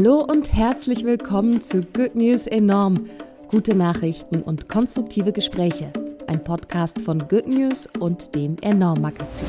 [0.00, 3.10] Hallo und herzlich willkommen zu Good News Enorm.
[3.48, 5.92] Gute Nachrichten und konstruktive Gespräche.
[6.28, 9.48] Ein Podcast von Good News und dem Enorm Magazin.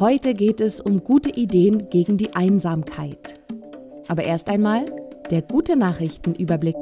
[0.00, 3.38] Heute geht es um gute Ideen gegen die Einsamkeit.
[4.08, 4.86] Aber erst einmal
[5.30, 6.76] der gute Nachrichtenüberblick.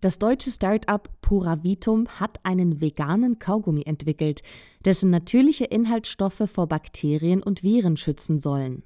[0.00, 4.42] Das deutsche Start-up Puravitum hat einen veganen Kaugummi entwickelt,
[4.84, 8.84] dessen natürliche Inhaltsstoffe vor Bakterien und Viren schützen sollen.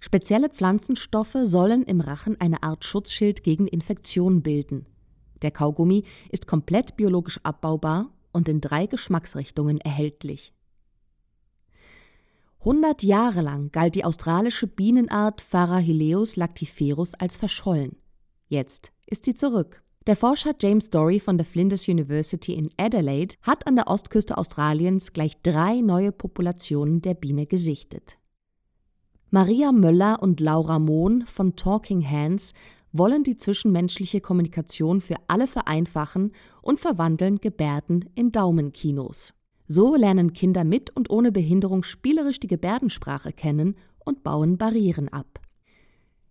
[0.00, 4.86] Spezielle Pflanzenstoffe sollen im Rachen eine Art Schutzschild gegen Infektionen bilden.
[5.42, 10.54] Der Kaugummi ist komplett biologisch abbaubar und in drei Geschmacksrichtungen erhältlich.
[12.60, 17.96] 100 Jahre lang galt die australische Bienenart Pharahileus lactiferus als verschollen.
[18.48, 19.82] Jetzt ist sie zurück.
[20.06, 25.12] Der Forscher James Dory von der Flinders University in Adelaide hat an der Ostküste Australiens
[25.12, 28.19] gleich drei neue Populationen der Biene gesichtet.
[29.32, 32.52] Maria Möller und Laura Mohn von Talking Hands
[32.90, 39.32] wollen die zwischenmenschliche Kommunikation für alle vereinfachen und verwandeln Gebärden in Daumenkinos.
[39.68, 45.38] So lernen Kinder mit und ohne Behinderung spielerisch die Gebärdensprache kennen und bauen Barrieren ab.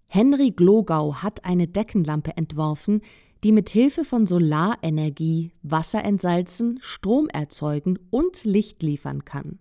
[0.08, 3.00] Henry Glogau hat eine Deckenlampe entworfen,
[3.46, 9.60] die mit Hilfe von Solarenergie Wasser entsalzen, Strom erzeugen und Licht liefern kann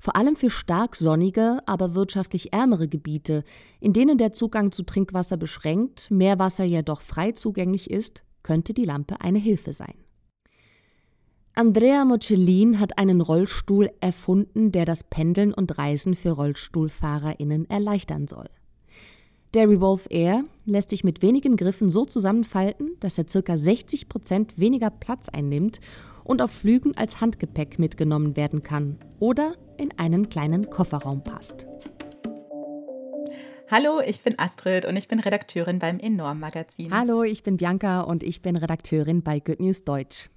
[0.00, 3.44] vor allem für stark sonnige, aber wirtschaftlich ärmere Gebiete,
[3.80, 9.20] in denen der Zugang zu Trinkwasser beschränkt, Meerwasser jedoch frei zugänglich ist, könnte die Lampe
[9.20, 9.94] eine Hilfe sein.
[11.54, 18.46] Andrea Mocellin hat einen Rollstuhl erfunden, der das Pendeln und Reisen für RollstuhlfahrerInnen erleichtern soll.
[19.52, 23.58] Der Revolve Air lässt sich mit wenigen Griffen so zusammenfalten, dass er ca.
[23.58, 25.80] 60 Prozent weniger Platz einnimmt
[26.22, 31.66] und auf Flügen als Handgepäck mitgenommen werden kann oder in einen kleinen Kofferraum passt.
[33.70, 36.92] Hallo, ich bin Astrid und ich bin Redakteurin beim Enorm Magazin.
[36.92, 40.28] Hallo, ich bin Bianca und ich bin Redakteurin bei Good News Deutsch.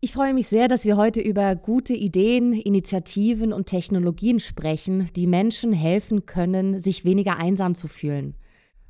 [0.00, 5.26] Ich freue mich sehr, dass wir heute über gute Ideen, Initiativen und Technologien sprechen, die
[5.26, 8.36] Menschen helfen können, sich weniger einsam zu fühlen.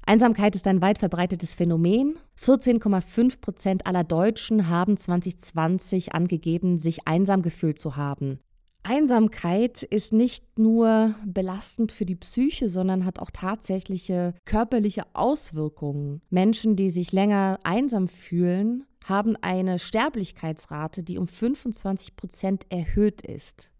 [0.05, 2.19] Einsamkeit ist ein weit verbreitetes Phänomen.
[2.41, 8.39] 14,5 Prozent aller Deutschen haben 2020 angegeben, sich einsam gefühlt zu haben.
[8.87, 16.23] Einsamkeit ist nicht nur belastend für die Psyche, sondern hat auch tatsächliche körperliche Auswirkungen.
[16.31, 23.73] Menschen, die sich länger einsam fühlen, haben eine Sterblichkeitsrate, die um 25 Prozent erhöht ist.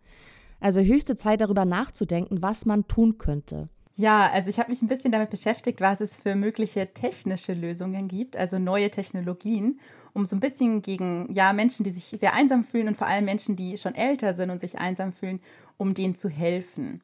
[0.59, 3.69] Also höchste Zeit darüber nachzudenken, was man tun könnte.
[3.99, 8.09] Ja, also ich habe mich ein bisschen damit beschäftigt, was es für mögliche technische Lösungen
[8.09, 9.81] gibt, also neue Technologien,
[10.13, 13.25] um so ein bisschen gegen ja Menschen, die sich sehr einsam fühlen und vor allem
[13.25, 15.41] Menschen, die schon älter sind und sich einsam fühlen,
[15.79, 17.01] um denen zu helfen.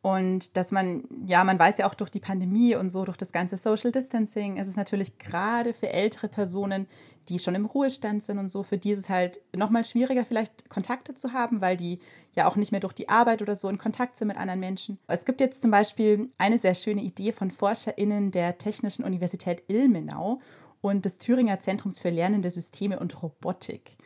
[0.00, 3.32] Und dass man, ja, man weiß ja auch durch die Pandemie und so, durch das
[3.32, 6.86] ganze Social Distancing, ist es natürlich gerade für ältere Personen,
[7.28, 10.70] die schon im Ruhestand sind und so, für die ist es halt nochmal schwieriger, vielleicht
[10.70, 11.98] Kontakte zu haben, weil die
[12.34, 14.98] ja auch nicht mehr durch die Arbeit oder so in Kontakt sind mit anderen Menschen.
[15.08, 20.40] Es gibt jetzt zum Beispiel eine sehr schöne Idee von ForscherInnen der Technischen Universität Ilmenau
[20.80, 23.96] und des Thüringer Zentrums für Lernende Systeme und Robotik.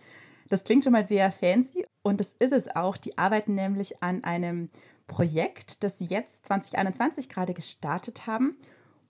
[0.49, 2.97] Das klingt schon mal sehr fancy und das ist es auch.
[2.97, 4.71] Die arbeiten nämlich an einem
[5.07, 8.57] Projekt, das sie jetzt 2021 gerade gestartet haben.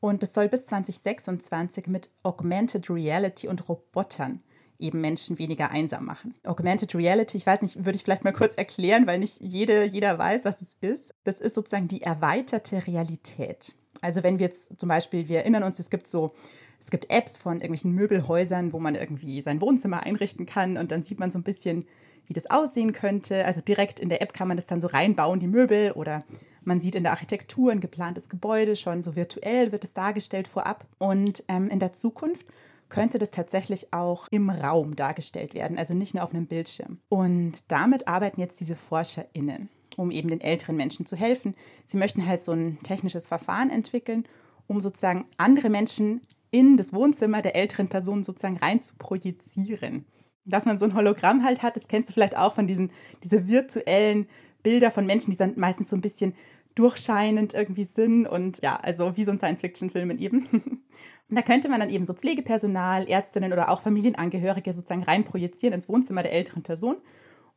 [0.00, 4.42] Und das soll bis 2026 mit Augmented Reality und Robotern
[4.82, 6.34] eben Menschen weniger einsam machen.
[6.44, 10.18] Augmented Reality, ich weiß nicht, würde ich vielleicht mal kurz erklären, weil nicht jede, jeder
[10.18, 11.14] weiß, was es ist.
[11.24, 13.74] Das ist sozusagen die erweiterte Realität.
[14.00, 16.32] Also wenn wir jetzt zum Beispiel, wir erinnern uns, es gibt so,
[16.80, 21.02] es gibt Apps von irgendwelchen Möbelhäusern, wo man irgendwie sein Wohnzimmer einrichten kann und dann
[21.02, 21.86] sieht man so ein bisschen,
[22.26, 23.44] wie das aussehen könnte.
[23.44, 26.24] Also direkt in der App kann man das dann so reinbauen, die Möbel, oder
[26.64, 30.86] man sieht in der Architektur ein geplantes Gebäude schon so virtuell wird es dargestellt vorab.
[30.98, 32.46] Und ähm, in der Zukunft
[32.88, 36.98] könnte das tatsächlich auch im Raum dargestellt werden, also nicht nur auf einem Bildschirm.
[37.08, 41.54] Und damit arbeiten jetzt diese ForscherInnen, um eben den älteren Menschen zu helfen.
[41.84, 44.24] Sie möchten halt so ein technisches Verfahren entwickeln,
[44.66, 46.20] um sozusagen andere Menschen
[46.50, 50.04] in das Wohnzimmer der älteren Person sozusagen rein zu projizieren
[50.44, 51.76] dass man so ein Hologramm halt hat.
[51.76, 52.90] Das kennst du vielleicht auch von diesen
[53.22, 54.26] diese virtuellen
[54.62, 56.34] Bilder von Menschen, die dann meistens so ein bisschen
[56.74, 60.46] durchscheinend irgendwie sind und ja, also wie so ein Science-Fiction-Film eben.
[61.28, 65.88] Und da könnte man dann eben so Pflegepersonal, Ärztinnen oder auch Familienangehörige sozusagen reinprojizieren ins
[65.88, 66.96] Wohnzimmer der älteren Person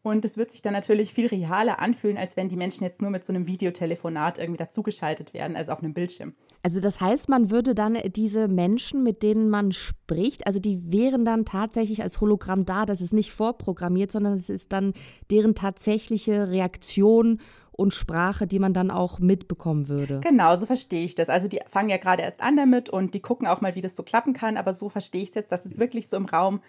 [0.06, 3.10] und es wird sich dann natürlich viel realer anfühlen, als wenn die Menschen jetzt nur
[3.10, 6.34] mit so einem Videotelefonat irgendwie dazugeschaltet werden, also auf einem Bildschirm.
[6.62, 11.26] Also das heißt, man würde dann diese Menschen, mit denen man spricht, also die wären
[11.26, 12.86] dann tatsächlich als Hologramm da.
[12.86, 14.94] Das ist nicht vorprogrammiert, sondern es ist dann
[15.32, 17.40] deren tatsächliche Reaktion
[17.78, 20.22] und Sprache, die man dann auch mitbekommen würde.
[20.24, 21.30] Genau, so verstehe ich das.
[21.30, 23.96] Also die fangen ja gerade erst an damit und die gucken auch mal, wie das
[23.96, 24.58] so klappen kann.
[24.58, 26.62] Aber so verstehe ich es jetzt, dass es wirklich so im Raum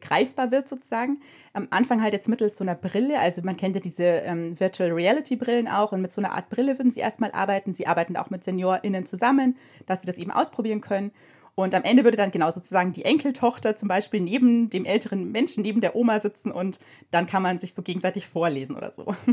[0.00, 1.20] greifbar wird sozusagen.
[1.52, 3.20] Am Anfang halt jetzt mittels so einer Brille.
[3.20, 6.50] Also man kennt ja diese ähm, Virtual Reality Brillen auch und mit so einer Art
[6.50, 7.72] Brille würden sie erstmal arbeiten.
[7.72, 9.56] Sie arbeiten auch mit SeniorInnen zusammen,
[9.86, 11.12] dass sie das eben ausprobieren können.
[11.54, 15.62] Und am Ende würde dann genau sozusagen die Enkeltochter zum Beispiel neben dem älteren Menschen,
[15.62, 19.14] neben der Oma sitzen und dann kann man sich so gegenseitig vorlesen oder so.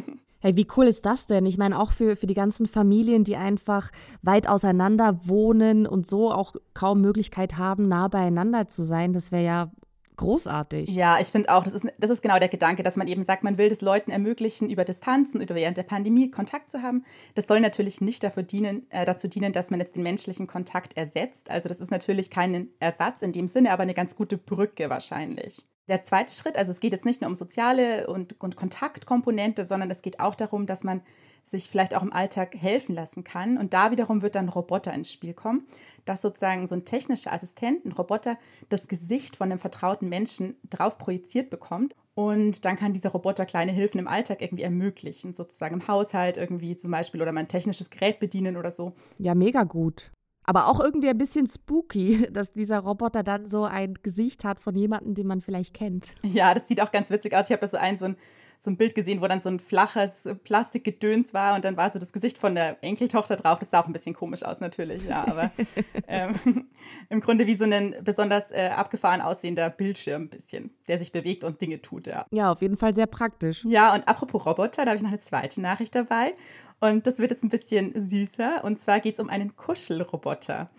[0.41, 1.45] Hey, wie cool ist das denn?
[1.45, 6.31] Ich meine, auch für, für die ganzen Familien, die einfach weit auseinander wohnen und so
[6.31, 9.71] auch kaum Möglichkeit haben, nah beieinander zu sein, das wäre ja
[10.19, 10.89] großartig.
[10.89, 13.43] Ja, ich finde auch, das ist, das ist genau der Gedanke, dass man eben sagt,
[13.43, 17.05] man will das Leuten ermöglichen, über Distanzen oder während der Pandemie Kontakt zu haben.
[17.35, 20.97] Das soll natürlich nicht dafür dienen, äh, dazu dienen, dass man jetzt den menschlichen Kontakt
[20.97, 21.49] ersetzt.
[21.49, 25.65] Also das ist natürlich kein Ersatz in dem Sinne, aber eine ganz gute Brücke wahrscheinlich.
[25.87, 29.89] Der zweite Schritt, also es geht jetzt nicht nur um soziale und, und Kontaktkomponente, sondern
[29.89, 31.01] es geht auch darum, dass man
[31.43, 33.57] sich vielleicht auch im Alltag helfen lassen kann.
[33.57, 35.65] Und da wiederum wird dann Roboter ins Spiel kommen,
[36.05, 38.37] dass sozusagen so ein technischer Assistent, ein Roboter,
[38.69, 41.95] das Gesicht von einem vertrauten Menschen drauf projiziert bekommt.
[42.15, 46.75] Und dann kann dieser Roboter kleine Hilfen im Alltag irgendwie ermöglichen, sozusagen im Haushalt irgendwie
[46.75, 48.93] zum Beispiel oder mal ein technisches Gerät bedienen oder so.
[49.17, 50.11] Ja, mega gut.
[50.49, 54.75] Aber auch irgendwie ein bisschen spooky, dass dieser Roboter dann so ein Gesicht hat von
[54.75, 56.07] jemandem, den man vielleicht kennt.
[56.23, 57.45] Ja, das sieht auch ganz witzig aus.
[57.45, 58.17] Ich habe da so ein, so ein
[58.61, 61.97] so ein Bild gesehen, wo dann so ein flaches Plastikgedöns war und dann war so
[61.97, 63.59] das Gesicht von der Enkeltochter drauf.
[63.59, 65.51] Das sah auch ein bisschen komisch aus natürlich, ja, aber
[66.07, 66.35] ähm,
[67.09, 71.45] im Grunde wie so ein besonders äh, abgefahren aussehender Bildschirm ein bisschen, der sich bewegt
[71.45, 72.25] und Dinge tut, ja.
[72.31, 73.63] Ja, auf jeden Fall sehr praktisch.
[73.63, 76.33] Ja, und apropos Roboter, da habe ich noch eine zweite Nachricht dabei
[76.81, 80.69] und das wird jetzt ein bisschen süßer und zwar geht es um einen Kuschelroboter.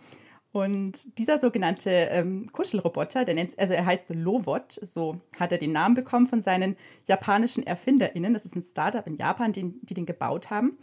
[0.53, 5.73] Und dieser sogenannte ähm, Kuschelroboter, der nennt, also er heißt Lovot, so hat er den
[5.73, 6.77] Namen bekommen von seinen
[7.07, 8.33] japanischen ErfinderInnen.
[8.33, 10.77] Das ist ein Startup in Japan, die, die den gebaut haben.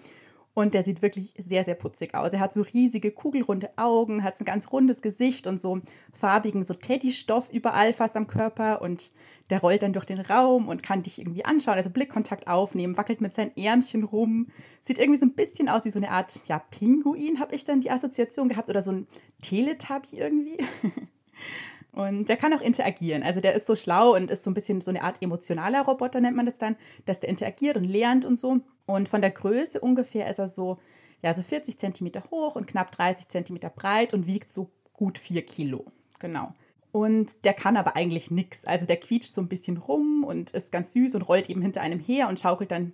[0.57, 2.33] Und der sieht wirklich sehr, sehr putzig aus.
[2.33, 5.79] Er hat so riesige, kugelrunde Augen, hat so ein ganz rundes Gesicht und so
[6.13, 8.81] farbigen, so Teddystoff überall fast am Körper.
[8.81, 9.11] Und
[9.51, 13.21] der rollt dann durch den Raum und kann dich irgendwie anschauen, also Blickkontakt aufnehmen, wackelt
[13.21, 14.47] mit seinen Ärmchen rum.
[14.81, 17.79] Sieht irgendwie so ein bisschen aus wie so eine Art, ja, Pinguin, habe ich dann
[17.79, 18.69] die Assoziation gehabt.
[18.69, 19.07] Oder so ein
[19.41, 20.57] Teletubby irgendwie.
[21.97, 23.23] Und der kann auch interagieren.
[23.23, 26.21] Also der ist so schlau und ist so ein bisschen so eine Art emotionaler Roboter,
[26.21, 26.75] nennt man das dann,
[27.07, 28.59] dass der interagiert und lernt und so.
[28.85, 30.77] Und von der Größe ungefähr ist er so,
[31.23, 35.43] ja, so 40 Zentimeter hoch und knapp 30 Zentimeter breit und wiegt so gut 4
[35.43, 35.85] Kilo.
[36.19, 36.53] Genau.
[36.91, 38.65] Und der kann aber eigentlich nichts.
[38.65, 41.81] Also der quietscht so ein bisschen rum und ist ganz süß und rollt eben hinter
[41.81, 42.93] einem her und schaukelt dann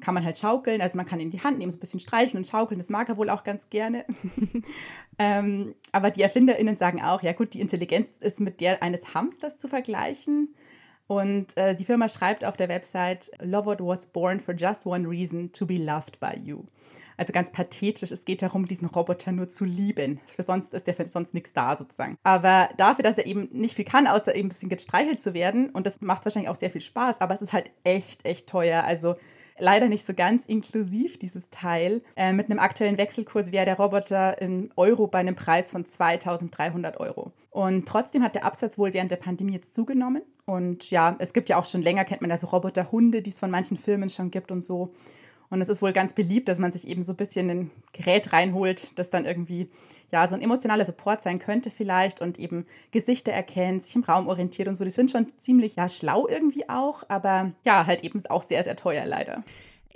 [0.00, 0.80] kann man halt schaukeln.
[0.80, 2.78] Also man kann in die Hand nehmen, so ein bisschen streicheln und schaukeln.
[2.78, 4.04] Das mag er wohl auch ganz gerne.
[5.18, 9.58] ähm, aber die ErfinderInnen sagen auch, ja gut, die Intelligenz ist mit der eines Hamsters
[9.58, 10.54] zu vergleichen.
[11.06, 15.52] Und äh, die Firma schreibt auf der Website, Lovot was born for just one reason,
[15.52, 16.64] to be loved by you.
[17.16, 20.20] Also ganz pathetisch, es geht darum, diesen Roboter nur zu lieben.
[20.26, 22.16] Für sonst ist der für sonst nichts da sozusagen.
[22.22, 25.70] Aber dafür, dass er eben nicht viel kann, außer eben ein bisschen gestreichelt zu werden,
[25.70, 28.84] und das macht wahrscheinlich auch sehr viel Spaß, aber es ist halt echt, echt teuer.
[28.84, 29.16] Also
[29.58, 32.02] leider nicht so ganz inklusiv, dieses Teil.
[32.16, 36.98] Äh, mit einem aktuellen Wechselkurs wäre der Roboter in Euro bei einem Preis von 2300
[36.98, 37.32] Euro.
[37.50, 40.22] Und trotzdem hat der Absatz wohl während der Pandemie jetzt zugenommen.
[40.46, 43.38] Und ja, es gibt ja auch schon länger, kennt man ja so Roboterhunde, die es
[43.38, 44.92] von manchen Firmen schon gibt und so.
[45.54, 48.32] Und es ist wohl ganz beliebt, dass man sich eben so ein bisschen ein Gerät
[48.32, 49.68] reinholt, das dann irgendwie
[50.10, 54.26] ja so ein emotionaler Support sein könnte vielleicht und eben Gesichter erkennt, sich im Raum
[54.26, 54.82] orientiert und so.
[54.82, 58.64] Die sind schon ziemlich ja schlau irgendwie auch, aber ja, halt eben ist auch sehr,
[58.64, 59.44] sehr teuer leider.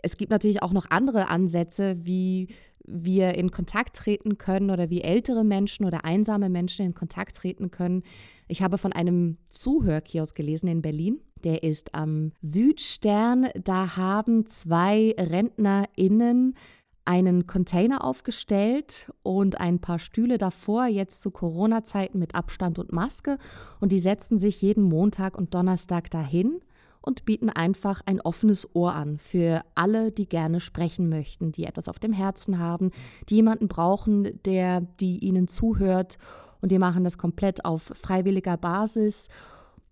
[0.02, 2.48] Es gibt natürlich auch noch andere Ansätze, wie
[2.88, 7.70] wir in Kontakt treten können oder wie ältere Menschen oder einsame Menschen in Kontakt treten
[7.70, 8.02] können.
[8.48, 11.20] Ich habe von einem Zuhörkiosk gelesen in Berlin.
[11.44, 13.48] Der ist am Südstern.
[13.62, 16.54] Da haben zwei RentnerInnen
[17.04, 23.38] einen Container aufgestellt und ein paar Stühle davor, jetzt zu Corona-Zeiten mit Abstand und Maske.
[23.80, 26.60] Und die setzen sich jeden Montag und Donnerstag dahin
[27.08, 31.88] und bieten einfach ein offenes Ohr an für alle, die gerne sprechen möchten, die etwas
[31.88, 32.90] auf dem Herzen haben,
[33.30, 36.18] die jemanden brauchen, der die ihnen zuhört.
[36.60, 39.28] Und die machen das komplett auf freiwilliger Basis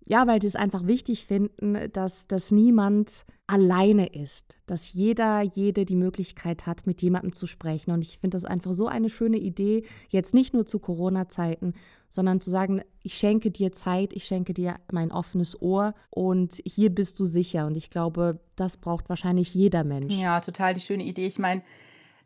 [0.07, 5.85] ja, weil sie es einfach wichtig finden, dass, dass niemand alleine ist, dass jeder, jede
[5.85, 7.91] die Möglichkeit hat, mit jemandem zu sprechen.
[7.91, 11.73] Und ich finde das einfach so eine schöne Idee, jetzt nicht nur zu Corona-Zeiten,
[12.09, 16.89] sondern zu sagen, ich schenke dir Zeit, ich schenke dir mein offenes Ohr und hier
[16.89, 17.67] bist du sicher.
[17.67, 20.15] Und ich glaube, das braucht wahrscheinlich jeder Mensch.
[20.15, 21.27] Ja, total die schöne Idee.
[21.27, 21.63] Ich meine,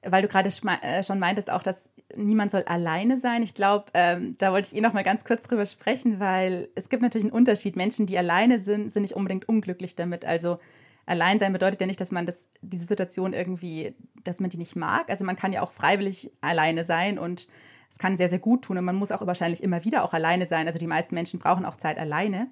[0.04, 3.44] weil du gerade äh, schon meintest auch, dass niemand soll alleine sein.
[3.44, 6.90] Ich glaube, ähm, da wollte ich eh noch mal ganz kurz drüber sprechen, weil es
[6.90, 7.76] gibt natürlich einen Unterschied.
[7.76, 10.26] Menschen, die alleine sind, sind nicht unbedingt unglücklich damit.
[10.26, 10.58] Also
[11.06, 15.10] Alleinsein bedeutet ja nicht, dass man das, diese Situation irgendwie, dass man die nicht mag.
[15.10, 17.48] Also man kann ja auch freiwillig alleine sein und
[17.90, 20.48] es kann sehr, sehr gut tun und man muss auch wahrscheinlich immer wieder auch alleine
[20.48, 20.68] sein.
[20.68, 22.50] Also die meisten Menschen brauchen auch Zeit alleine.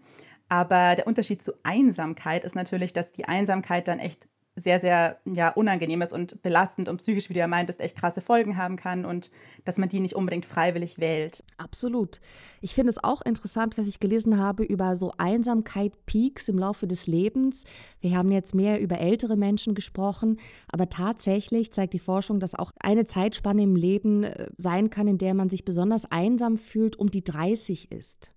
[0.49, 4.27] Aber der Unterschied zu Einsamkeit ist natürlich, dass die Einsamkeit dann echt
[4.59, 8.21] sehr, sehr ja, unangenehm ist und belastend und psychisch, wie du ja meintest, echt krasse
[8.21, 9.31] Folgen haben kann und
[9.65, 11.43] dass man die nicht unbedingt freiwillig wählt.
[11.57, 12.19] Absolut.
[12.61, 17.07] Ich finde es auch interessant, was ich gelesen habe über so Einsamkeit-Peaks im Laufe des
[17.07, 17.63] Lebens.
[18.01, 22.71] Wir haben jetzt mehr über ältere Menschen gesprochen, aber tatsächlich zeigt die Forschung, dass auch
[22.79, 27.09] eine Zeitspanne im Leben äh, sein kann, in der man sich besonders einsam fühlt, um
[27.09, 28.31] die 30 ist.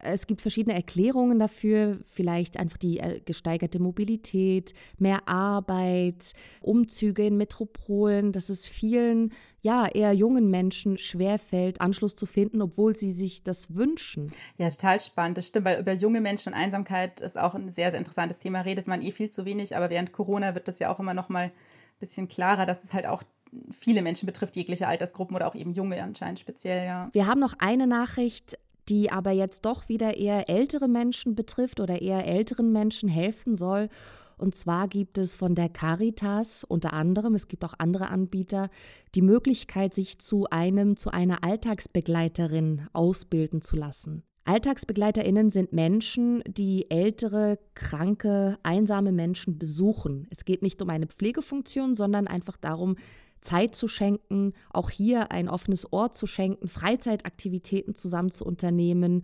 [0.00, 7.36] Es gibt verschiedene Erklärungen dafür, vielleicht einfach die äh, gesteigerte Mobilität, mehr Arbeit, Umzüge in
[7.36, 13.42] Metropolen, dass es vielen, ja, eher jungen Menschen schwerfällt, Anschluss zu finden, obwohl sie sich
[13.42, 14.32] das wünschen.
[14.56, 15.38] Ja, total spannend.
[15.38, 18.60] Das stimmt, weil über junge Menschen und Einsamkeit ist auch ein sehr, sehr interessantes Thema.
[18.60, 21.28] Redet man eh viel zu wenig, aber während Corona wird das ja auch immer noch
[21.28, 21.52] mal ein
[21.98, 23.24] bisschen klarer, dass es halt auch
[23.72, 27.08] viele Menschen betrifft, jegliche Altersgruppen oder auch eben junge anscheinend speziell, ja.
[27.12, 32.00] Wir haben noch eine Nachricht die aber jetzt doch wieder eher ältere Menschen betrifft oder
[32.00, 33.88] eher älteren Menschen helfen soll.
[34.36, 38.70] Und zwar gibt es von der Caritas unter anderem, es gibt auch andere Anbieter,
[39.14, 44.22] die Möglichkeit, sich zu einem, zu einer Alltagsbegleiterin ausbilden zu lassen.
[44.48, 50.26] Alltagsbegleiterinnen sind Menschen, die ältere, kranke, einsame Menschen besuchen.
[50.30, 52.96] Es geht nicht um eine Pflegefunktion, sondern einfach darum,
[53.42, 59.22] Zeit zu schenken, auch hier ein offenes Ohr zu schenken, Freizeitaktivitäten zusammen zu unternehmen,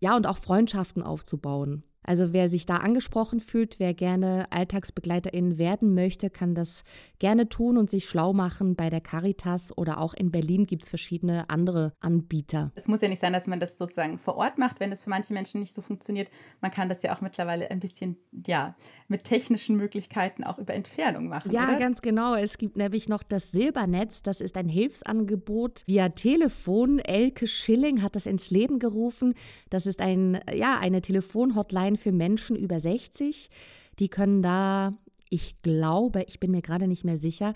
[0.00, 1.82] ja, und auch Freundschaften aufzubauen.
[2.04, 6.84] Also wer sich da angesprochen fühlt, wer gerne Alltagsbegleiterin werden möchte, kann das
[7.18, 10.88] gerne tun und sich schlau machen bei der Caritas oder auch in Berlin gibt es
[10.88, 12.70] verschiedene andere Anbieter.
[12.74, 15.10] Es muss ja nicht sein, dass man das sozusagen vor Ort macht, wenn es für
[15.10, 16.28] manche Menschen nicht so funktioniert.
[16.60, 18.76] Man kann das ja auch mittlerweile ein bisschen, ja,
[19.08, 21.50] mit technischen Möglichkeiten auch über Entfernung machen.
[21.52, 21.78] Ja, oder?
[21.78, 22.34] ganz genau.
[22.34, 24.22] Es gibt nämlich noch das Silbernetz.
[24.22, 26.98] Das ist ein Hilfsangebot via Telefon.
[26.98, 29.34] Elke Schilling hat das ins Leben gerufen.
[29.70, 33.50] Das ist ein, ja, eine Telefonhotline für Menschen über 60.
[33.98, 34.94] Die können da
[35.34, 37.54] ich glaube, ich bin mir gerade nicht mehr sicher,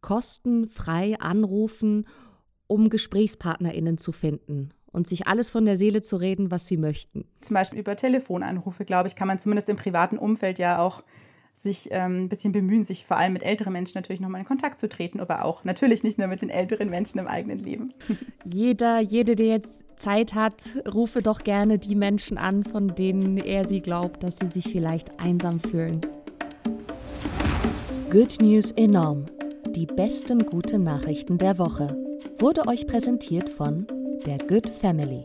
[0.00, 2.08] kostenfrei anrufen,
[2.66, 7.24] um GesprächspartnerInnen zu finden und sich alles von der Seele zu reden, was sie möchten.
[7.40, 11.04] Zum Beispiel über Telefonanrufe, glaube ich, kann man zumindest im privaten Umfeld ja auch
[11.54, 14.80] sich ähm, ein bisschen bemühen, sich vor allem mit älteren Menschen natürlich nochmal in Kontakt
[14.80, 17.92] zu treten, aber auch natürlich nicht nur mit den älteren Menschen im eigenen Leben.
[18.44, 20.54] Jeder, jede, der jetzt Zeit hat,
[20.92, 25.18] rufe doch gerne die Menschen an, von denen er sie glaubt, dass sie sich vielleicht
[25.20, 26.00] einsam fühlen.
[28.10, 29.26] Good News enorm.
[29.70, 31.96] Die besten guten Nachrichten der Woche.
[32.38, 33.86] Wurde euch präsentiert von
[34.26, 35.24] der Good Family.